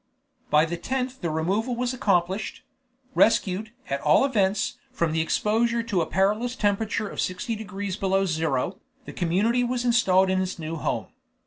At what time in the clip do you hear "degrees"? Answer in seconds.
7.55-7.97